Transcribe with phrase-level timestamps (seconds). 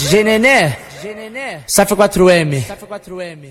[0.00, 0.72] DJ Nenê,
[1.66, 2.64] Safra 4M.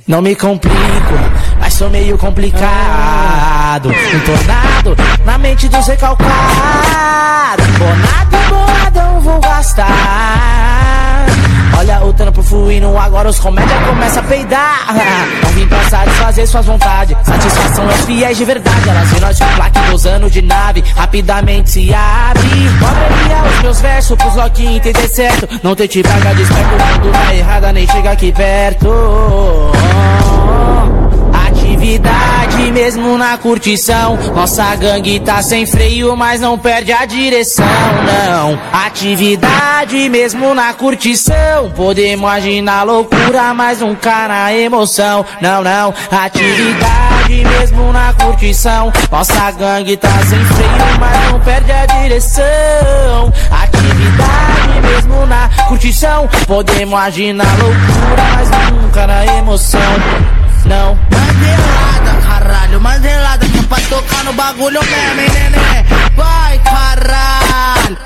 [0.08, 1.14] Não me complico,
[1.60, 3.90] mas sou meio complicado.
[3.90, 7.68] Um tornado na mente dos recalcados.
[7.78, 11.28] Bonado, boladão, vou gastar.
[11.78, 14.88] Olha o trampo fluindo, agora os comédia começa a peidar.
[15.70, 17.16] Pra satisfazer suas vontades.
[17.24, 18.90] Satisfação é fiéis de verdade.
[18.90, 20.84] Elas vê nós com plaque anos de nave.
[20.96, 22.50] Rapidamente se abre.
[22.80, 25.48] Poderia os meus versos pros loquinhos entender certo.
[25.64, 28.90] Não ter te paga de esperto, o mundo tá errada, nem chega aqui perto.
[31.80, 34.18] Atividade mesmo na curtição.
[34.36, 37.66] Nossa gangue tá sem freio, mas não perde a direção,
[38.06, 38.60] não.
[38.74, 41.72] Atividade mesmo na curtição.
[41.78, 45.26] Podemos imaginar loucura, mas nunca na emoção.
[45.40, 45.94] Não, não.
[46.12, 48.92] Atividade mesmo na curtição.
[49.10, 53.34] Nossa gangue tá sem freio, mas não perde a direção.
[53.50, 56.28] Atividade mesmo na curtição.
[56.46, 60.39] Podemos imaginar loucura, mas nunca na emoção.
[60.66, 60.96] Não.
[60.96, 65.84] Mandelada, caralho, mandelada que é pra tocar no bagulho mesmo, hein, nenê?
[66.16, 67.98] Vai, caralho!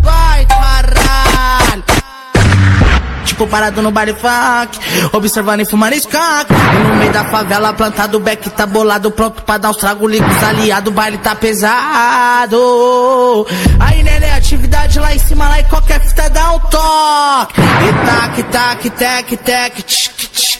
[0.00, 1.84] Vai, caralho!
[3.24, 4.78] Tipo parado no baile funk,
[5.12, 6.46] observando e fumando skunk.
[6.52, 10.08] E no meio da favela, plantado, o beck tá bolado, pronto pra dar os tragos,
[10.10, 12.56] liga os aliados, o baile tá pesado.
[13.80, 17.60] Aí, nenê, atividade lá em cima, lá e qualquer fita dá um toque.
[17.60, 20.10] E tac, tac, tec, tec, tch,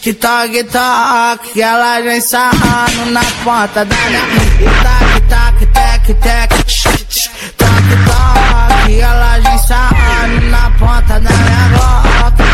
[0.05, 1.61] tch, toque, toque.
[1.61, 4.19] Ela vem sarrando na ponta da minha.
[4.59, 8.99] E tac, tac, tec, tec, tch, toque, toque.
[8.99, 12.45] Ela vem sarrando na ponta da minha boca.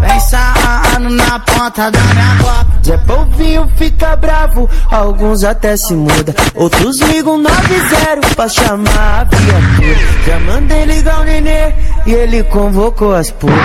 [0.00, 2.70] Vem sarrando na ponta da minha boca.
[2.84, 6.34] Zé Polvinho fica bravo, alguns até se muda.
[6.54, 9.98] Outros ligam 90 pra chamar a viatura.
[10.26, 11.72] Já mandei ligar o nenê
[12.06, 13.56] e ele convocou as putas.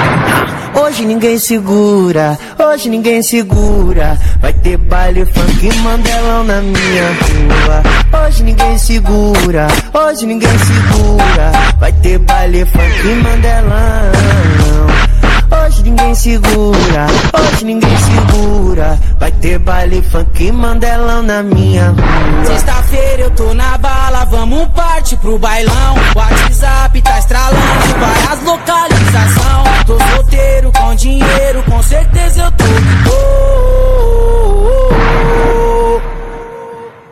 [0.75, 4.17] Hoje ninguém segura, hoje ninguém segura.
[4.41, 8.25] Vai ter baile funk mandelão na minha rua.
[8.25, 11.51] Hoje ninguém segura, hoje ninguém segura.
[11.79, 14.94] Vai ter baile funk mandelão.
[15.65, 18.99] Hoje ninguém segura, hoje ninguém segura.
[19.17, 22.45] Vai ter baile funk mandelão na minha rua.
[22.45, 25.95] Sexta-feira eu tô na bala, vamos partir pro bailão.
[26.15, 29.63] WhatsApp tá estralando, várias localização.
[29.87, 33.35] Tô solteiro com dinheiro, com certeza eu tô de boa.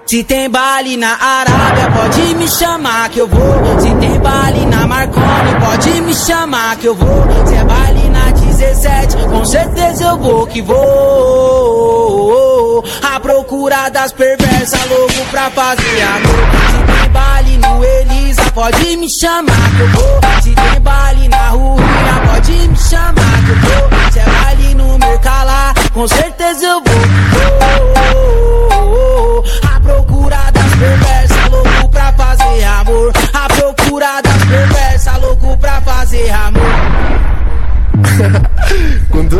[0.05, 3.79] Se tem baile na Arábia, pode me chamar que eu vou.
[3.79, 7.47] Se tem baile na Marconi, pode me chamar que eu vou.
[7.47, 8.02] Se é baile
[8.63, 10.83] 17, com certeza eu vou que vou.
[13.03, 16.47] A procura das perversas, louco pra fazer amor.
[16.71, 20.21] Se tem baile no Elisa, pode me chamar que eu vou.
[20.41, 20.55] Se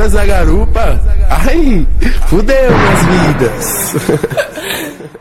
[0.04, 1.00] Com duas garupa,
[1.30, 1.88] ai,
[2.28, 3.96] fudeu minhas vidas.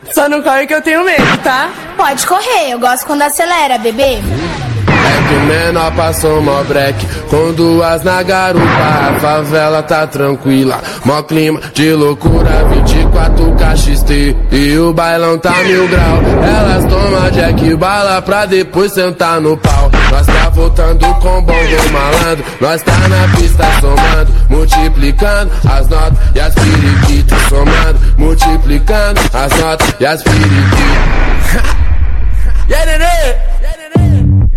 [0.13, 1.69] Só não corre que eu tenho medo, tá?
[1.95, 4.15] Pode correr, eu gosto quando acelera, bebê.
[4.15, 10.79] É que o menor passou mó break Com duas na garupa A favela tá tranquila
[11.03, 17.75] Mó clima de loucura 24 KXT E o bailão tá mil grau Elas tomam jack
[17.75, 22.45] bala Pra depois sentar no pau Nós tá voltando com bongo malandro.
[22.61, 29.95] Nós tá na pista somando Multiplicando as notas e as periquitas Somando, multiplicando as notas
[29.99, 31.63] e as periquitas.
[32.69, 33.53] Yeah, nenê!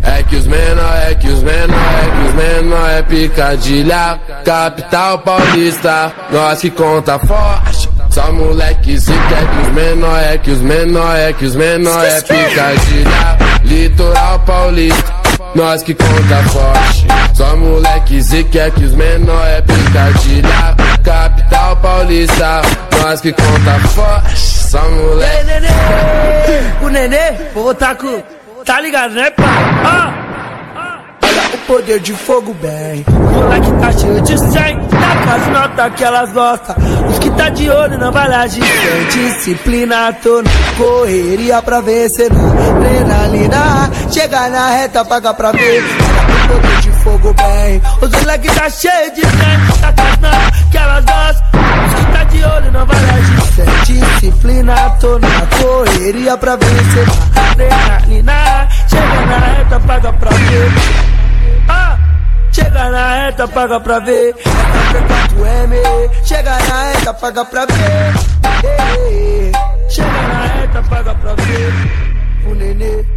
[0.03, 4.21] É que os menor, é que os menor, é que os menor é picadilha.
[4.45, 7.89] Capital paulista, nós que conta forte.
[8.11, 12.05] Só moleque zica, é que os menor, é que os menor, é que os menor
[12.05, 13.39] é picadilha.
[13.65, 15.13] Litoral paulista,
[15.57, 17.07] nós que conta forte.
[17.35, 20.77] Só moleque zica, é que os menor é picadilha.
[21.03, 22.63] Capital paulista,
[23.03, 24.39] nós que conta forte.
[24.39, 25.45] Só moleque.
[25.45, 25.69] Nenê,
[26.83, 28.23] o nenê, vou taco,
[28.65, 29.47] tá ligado, né, pai?
[29.85, 30.16] Ah, o
[31.67, 33.05] poder de fogo bem.
[33.09, 36.77] Moleque tá cheio de 100, tá com as notas que elas gostam.
[37.09, 42.71] Os que tá de olho na balagem, sem disciplina, tô na correria pra vencer na
[42.71, 43.91] adrenalina.
[44.11, 45.83] Chegar na reta, paga pra ver.
[45.83, 47.83] Olha o poder de fogo bem.
[48.01, 49.31] Os moleque tá cheio de 100,
[49.81, 51.61] tá com as notas que elas gostam.
[51.87, 57.36] Os que tá de olho na balagem, sem disciplina, tô na correria pra vencer
[63.37, 64.35] eta paga pra ver.
[64.35, 65.73] FP4M,
[66.25, 68.15] chega na eta paga pra ver.
[68.65, 69.53] Ei.
[69.91, 71.73] Chega na eta paga pra ver.
[72.51, 73.16] O nenê.